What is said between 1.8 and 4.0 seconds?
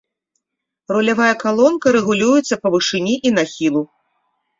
рэгулюецца па вышыні і нахілу.